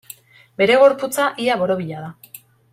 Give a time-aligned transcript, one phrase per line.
[0.61, 2.43] Bere gorputza, ia borobila da.